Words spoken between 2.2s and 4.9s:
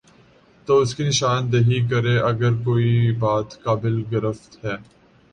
اگر کوئی بات قابل گرفت ہے۔